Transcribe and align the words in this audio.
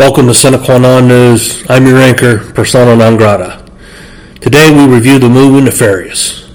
Welcome 0.00 0.28
to 0.28 0.34
Sine 0.34 0.58
Qua 0.58 0.78
Non 0.78 1.08
News. 1.08 1.62
I'm 1.68 1.86
your 1.86 1.98
anchor, 1.98 2.38
Persona 2.54 2.96
Non 2.96 3.18
Grata. 3.18 3.62
Today 4.40 4.74
we 4.74 4.90
review 4.90 5.18
the 5.18 5.28
movie 5.28 5.62
Nefarious. 5.62 6.50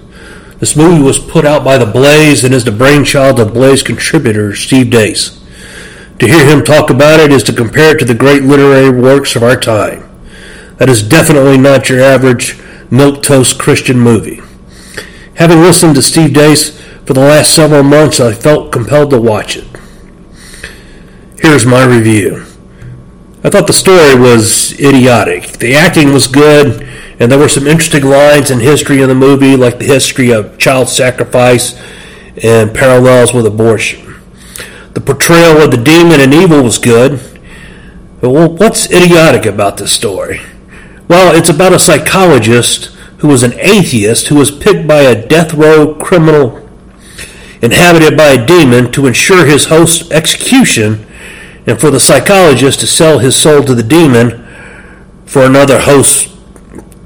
This 0.58 0.76
movie 0.76 1.04
was 1.04 1.20
put 1.20 1.46
out 1.46 1.64
by 1.64 1.78
The 1.78 1.86
Blaze 1.86 2.44
and 2.44 2.56
is 2.56 2.66
the 2.66 2.72
brainchild 2.72 3.40
of 3.40 3.54
Blaze 3.54 3.84
contributor 3.84 4.56
Steve 4.56 4.88
Deace. 4.88 5.40
To 6.18 6.28
hear 6.28 6.44
him 6.44 6.64
talk 6.64 6.90
about 6.90 7.20
it 7.20 7.32
is 7.32 7.44
to 7.44 7.54
compare 7.54 7.96
it 7.96 8.00
to 8.00 8.06
the 8.06 8.16
great 8.16 8.42
literary 8.42 8.90
works 8.90 9.36
of 9.36 9.44
our 9.44 9.60
time. 9.60 10.10
That 10.78 10.90
is 10.90 11.08
definitely 11.08 11.60
not 11.60 11.88
your 11.88 12.02
average 12.02 12.54
milquetoast 12.90 13.60
Christian 13.60 14.00
movie. 14.00 14.42
Having 15.36 15.62
listened 15.62 15.94
to 15.94 16.02
Steve 16.02 16.34
Deace 16.34 16.82
for 17.06 17.14
the 17.14 17.20
last 17.20 17.54
several 17.54 17.84
months, 17.84 18.20
I 18.20 18.34
felt 18.34 18.72
compelled 18.72 19.12
to 19.12 19.22
watch 19.22 19.56
it. 19.56 19.68
Here's 21.38 21.68
my 21.68 21.86
review. 21.86 22.44
I 23.46 23.50
thought 23.52 23.68
the 23.68 23.74
story 23.74 24.20
was 24.20 24.74
idiotic. 24.80 25.60
The 25.60 25.76
acting 25.76 26.12
was 26.12 26.26
good, 26.26 26.82
and 27.20 27.32
there 27.32 27.38
were 27.38 27.48
some 27.48 27.68
interesting 27.68 28.04
lines 28.04 28.50
in 28.50 28.60
history 28.60 29.04
in 29.04 29.08
the 29.08 29.14
movie, 29.14 29.56
like 29.56 29.78
the 29.78 29.86
history 29.86 30.32
of 30.32 30.58
child 30.58 30.90
sacrifice 30.90 31.80
and 32.42 32.74
parallels 32.74 33.36
with 33.36 33.46
abortion. 33.46 34.16
The 34.96 35.00
portrayal 35.00 35.62
of 35.62 35.70
the 35.70 35.78
demon 35.78 36.22
and 36.22 36.34
evil 36.34 36.64
was 36.64 36.80
good. 36.80 37.20
But 38.20 38.32
what's 38.32 38.92
idiotic 38.92 39.46
about 39.46 39.78
this 39.78 39.94
story? 39.94 40.42
Well, 41.08 41.36
it's 41.36 41.50
about 41.50 41.72
a 41.72 41.78
psychologist 41.78 42.86
who 43.20 43.28
was 43.28 43.44
an 43.44 43.54
atheist 43.60 44.30
who 44.30 44.38
was 44.38 44.50
picked 44.50 44.88
by 44.88 45.02
a 45.02 45.28
death 45.28 45.54
row 45.54 45.94
criminal 45.94 46.68
inhabited 47.62 48.18
by 48.18 48.30
a 48.30 48.44
demon 48.44 48.92
to 48.94 49.06
ensure 49.06 49.46
his 49.46 49.66
host's 49.66 50.10
execution 50.10 51.06
and 51.68 51.80
for 51.80 51.90
the 51.90 52.00
psychologist 52.00 52.80
to 52.80 52.88
sell 52.88 53.20
his 53.20 53.36
soul 53.36 53.64
to 53.64 53.74
the 53.74 53.84
demon 53.84 54.46
for 55.26 55.44
another 55.44 55.80
host 55.80 56.36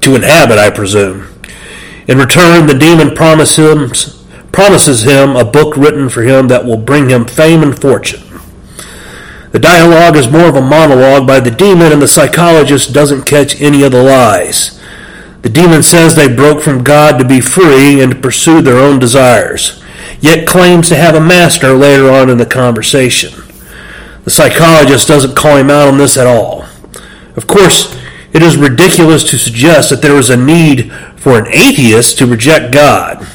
to 0.02 0.14
inhabit, 0.14 0.58
I 0.58 0.70
presume. 0.70 1.26
In 2.06 2.18
return, 2.18 2.66
the 2.66 2.78
demon 2.78 3.14
promises 3.14 3.58
him, 3.58 4.50
promises 4.52 5.02
him 5.02 5.36
a 5.36 5.44
book 5.44 5.76
written 5.76 6.08
for 6.08 6.22
him 6.22 6.48
that 6.48 6.64
will 6.64 6.76
bring 6.76 7.08
him 7.08 7.24
fame 7.24 7.62
and 7.62 7.78
fortune. 7.80 8.22
The 9.52 9.58
dialogue 9.58 10.16
is 10.16 10.30
more 10.30 10.48
of 10.48 10.54
a 10.54 10.60
monologue 10.60 11.26
by 11.26 11.40
the 11.40 11.50
demon, 11.50 11.92
and 11.92 12.00
the 12.00 12.08
psychologist 12.08 12.92
doesn't 12.92 13.26
catch 13.26 13.60
any 13.60 13.82
of 13.82 13.92
the 13.92 14.02
lies. 14.02 14.80
The 15.42 15.48
demon 15.48 15.82
says 15.82 16.14
they 16.14 16.32
broke 16.32 16.62
from 16.62 16.84
God 16.84 17.18
to 17.18 17.24
be 17.24 17.40
free 17.40 18.00
and 18.00 18.12
to 18.12 18.20
pursue 18.20 18.60
their 18.60 18.76
own 18.76 18.98
desires, 18.98 19.82
yet 20.20 20.46
claims 20.46 20.88
to 20.88 20.96
have 20.96 21.14
a 21.14 21.20
master 21.20 21.72
later 21.72 22.10
on 22.10 22.30
in 22.30 22.38
the 22.38 22.46
conversation. 22.46 23.32
The 24.24 24.30
psychologist 24.30 25.08
doesn't 25.08 25.36
call 25.36 25.56
him 25.56 25.70
out 25.70 25.88
on 25.88 25.98
this 25.98 26.16
at 26.16 26.26
all. 26.26 26.66
Of 27.36 27.46
course, 27.46 27.96
it 28.32 28.42
is 28.42 28.56
ridiculous 28.56 29.24
to 29.30 29.38
suggest 29.38 29.90
that 29.90 30.02
there 30.02 30.16
is 30.16 30.30
a 30.30 30.36
need 30.36 30.92
for 31.16 31.38
an 31.38 31.46
atheist 31.48 32.18
to 32.18 32.26
reject 32.26 32.72
God. 32.72 33.26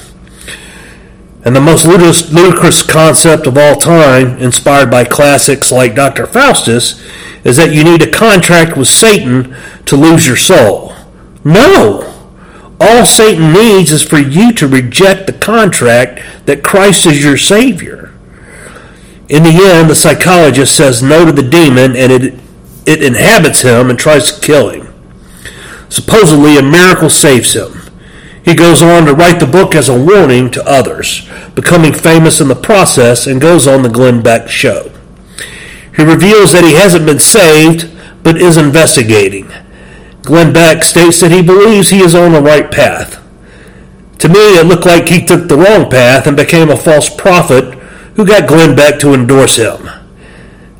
And 1.43 1.55
the 1.55 1.61
most 1.61 1.85
ludicrous 1.85 2.81
concept 2.81 3.45
of 3.45 3.57
all 3.57 3.75
time, 3.75 4.37
inspired 4.39 4.89
by 4.89 5.03
classics 5.03 5.71
like 5.71 5.93
Dr. 5.95 6.25
Faustus, 6.25 7.03
is 7.43 7.57
that 7.57 7.73
you 7.73 7.83
need 7.83 8.01
a 8.01 8.11
contract 8.11 8.75
with 8.75 8.87
Satan 8.87 9.55
to 9.85 9.95
lose 9.95 10.25
your 10.25 10.35
soul. 10.35 10.93
No! 11.43 12.11
All 12.79 13.05
Satan 13.05 13.53
needs 13.53 13.91
is 13.91 14.03
for 14.03 14.17
you 14.17 14.51
to 14.53 14.67
reject 14.67 15.27
the 15.27 15.33
contract 15.33 16.19
that 16.45 16.63
Christ 16.63 17.05
is 17.05 17.23
your 17.23 17.37
Savior. 17.37 18.04
In 19.27 19.43
the 19.43 19.59
end, 19.63 19.89
the 19.89 19.95
psychologist 19.95 20.75
says 20.75 21.01
no 21.01 21.25
to 21.25 21.31
the 21.31 21.41
demon 21.41 21.95
and 21.95 22.11
it, 22.11 22.39
it 22.85 23.03
inhabits 23.03 23.61
him 23.61 23.89
and 23.89 23.97
tries 23.97 24.31
to 24.31 24.41
kill 24.41 24.69
him. 24.69 24.93
Supposedly, 25.89 26.57
a 26.57 26.61
miracle 26.61 27.09
saves 27.09 27.53
him. 27.53 27.81
He 28.43 28.53
goes 28.53 28.83
on 28.83 29.05
to 29.05 29.13
write 29.13 29.39
the 29.39 29.47
book 29.47 29.73
as 29.73 29.89
a 29.89 29.99
warning 29.99 30.51
to 30.51 30.63
others, 30.69 31.27
becoming 31.55 31.93
famous 31.93 32.39
in 32.39 32.47
the 32.47 32.55
process, 32.55 33.25
and 33.25 33.41
goes 33.41 33.67
on 33.67 33.81
the 33.81 33.89
Glenn 33.89 34.21
Beck 34.21 34.47
show. 34.47 34.91
He 35.95 36.03
reveals 36.03 36.51
that 36.51 36.63
he 36.63 36.75
hasn't 36.75 37.07
been 37.07 37.19
saved, 37.19 37.91
but 38.21 38.39
is 38.39 38.57
investigating. 38.57 39.51
Glenn 40.21 40.53
Beck 40.53 40.83
states 40.83 41.19
that 41.21 41.31
he 41.31 41.41
believes 41.41 41.89
he 41.89 42.01
is 42.01 42.13
on 42.13 42.33
the 42.33 42.41
right 42.41 42.69
path. 42.69 43.19
To 44.19 44.29
me, 44.29 44.59
it 44.59 44.67
looked 44.67 44.85
like 44.85 45.09
he 45.09 45.25
took 45.25 45.47
the 45.47 45.57
wrong 45.57 45.89
path 45.89 46.27
and 46.27 46.37
became 46.37 46.69
a 46.69 46.77
false 46.77 47.09
prophet 47.09 47.79
who 48.15 48.25
got 48.25 48.47
Glenn 48.47 48.75
Beck 48.75 48.99
to 48.99 49.13
endorse 49.13 49.57
him. 49.57 49.89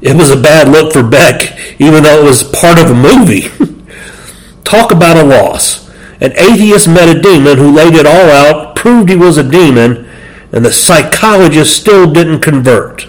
It 0.02 0.16
was 0.16 0.32
a 0.32 0.42
bad 0.42 0.70
look 0.70 0.94
for 0.94 1.04
Beck, 1.04 1.58
even 1.80 2.04
though 2.04 2.22
it 2.22 2.26
was 2.26 2.44
part 2.44 2.80
of 2.80 2.90
a 2.90 2.94
movie. 2.94 3.50
Talk 4.64 4.92
about 4.92 5.18
a 5.18 5.24
loss. 5.24 5.90
An 6.22 6.32
atheist 6.38 6.88
met 6.88 7.14
a 7.14 7.22
demon 7.22 7.58
who 7.58 7.72
laid 7.72 7.94
it 7.94 8.06
all 8.06 8.30
out, 8.30 8.76
proved 8.76 9.10
he 9.10 9.16
was 9.16 9.38
a 9.38 9.50
demon, 9.50 10.10
and 10.52 10.64
the 10.64 10.72
psychologist 10.72 11.76
still 11.76 12.12
didn't 12.12 12.42
convert. 12.42 13.08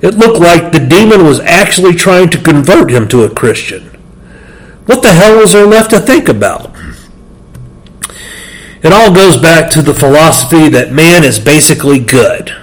It 0.00 0.16
looked 0.16 0.40
like 0.40 0.72
the 0.72 0.86
demon 0.86 1.24
was 1.24 1.40
actually 1.40 1.94
trying 1.94 2.30
to 2.30 2.42
convert 2.42 2.90
him 2.90 3.08
to 3.08 3.22
a 3.22 3.34
Christian. 3.34 3.84
What 4.86 5.02
the 5.02 5.12
hell 5.12 5.38
was 5.38 5.52
there 5.52 5.66
left 5.66 5.90
to 5.90 6.00
think 6.00 6.28
about? 6.28 6.74
It 8.82 8.92
all 8.92 9.14
goes 9.14 9.38
back 9.38 9.70
to 9.70 9.82
the 9.82 9.94
philosophy 9.94 10.68
that 10.68 10.92
man 10.92 11.24
is 11.24 11.38
basically 11.38 12.00
good. 12.00 12.54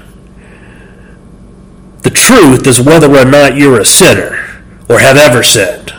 Truth 2.31 2.65
is 2.65 2.79
whether 2.79 3.13
or 3.13 3.25
not 3.25 3.57
you're 3.57 3.81
a 3.81 3.85
sinner 3.85 4.63
or 4.87 4.99
have 4.99 5.17
ever 5.17 5.43
sinned. 5.43 5.93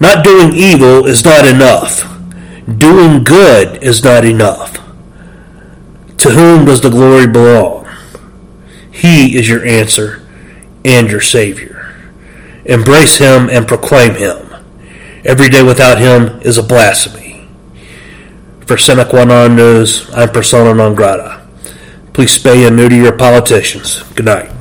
Not 0.00 0.24
doing 0.24 0.54
evil 0.54 1.04
is 1.04 1.22
not 1.22 1.46
enough. 1.46 2.02
Doing 2.66 3.24
good 3.24 3.82
is 3.82 4.02
not 4.02 4.24
enough. 4.24 4.78
To 6.16 6.30
whom 6.30 6.64
does 6.64 6.80
the 6.80 6.88
glory 6.88 7.26
belong? 7.26 7.86
He 8.90 9.36
is 9.36 9.50
your 9.50 9.62
answer 9.66 10.26
and 10.82 11.10
your 11.10 11.20
Savior. 11.20 11.94
Embrace 12.64 13.18
Him 13.18 13.50
and 13.50 13.68
proclaim 13.68 14.14
Him. 14.14 14.48
Every 15.26 15.50
day 15.50 15.62
without 15.62 15.98
Him 15.98 16.40
is 16.40 16.56
a 16.56 16.62
blasphemy. 16.62 17.46
For 18.64 18.78
Sine 18.78 19.06
Qua 19.06 19.24
Non 19.24 19.54
News, 19.54 20.08
I'm 20.14 20.30
Persona 20.30 20.72
Non 20.72 20.94
Grata. 20.94 21.46
Please 22.14 22.38
spay 22.38 22.66
and 22.66 22.76
neuter 22.76 22.96
your 22.96 23.16
politicians. 23.16 24.02
Good 24.14 24.24
night. 24.24 24.57